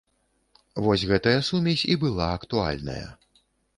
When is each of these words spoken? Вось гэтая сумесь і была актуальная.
Вось 0.85 1.03
гэтая 1.11 1.35
сумесь 1.49 1.85
і 1.97 1.99
была 2.05 2.31
актуальная. 2.39 3.05